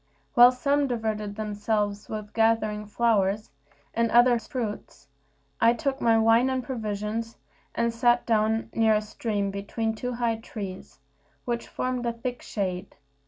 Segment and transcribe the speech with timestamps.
[0.33, 3.51] While some diverted themselves with gathering flowers,
[3.93, 5.07] and others fruits,
[5.59, 7.37] I took my wine and provisions,
[7.75, 10.97] and sat down near a stream between two high trees,
[11.45, 12.95] which formed a thick shade.